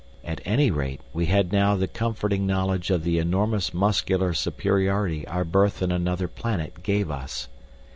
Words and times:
At 0.25 0.41
any 0.45 0.71
rate, 0.71 0.99
we 1.13 1.27
had 1.27 1.51
now 1.53 1.75
the 1.75 1.85
comforting 1.87 2.47
knowledge 2.47 2.89
of 2.89 3.03
the 3.03 3.19
enormous 3.19 3.71
muscular 3.71 4.33
superiority 4.33 5.27
our 5.27 5.45
birth 5.45 5.83
in 5.83 5.91
another 5.91 6.27
planet 6.27 6.81
gave 6.81 7.11
us. 7.11 7.47